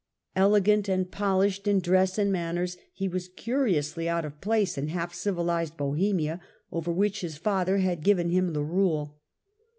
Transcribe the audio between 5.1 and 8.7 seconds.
civilised Bohemia, over which his father had given him the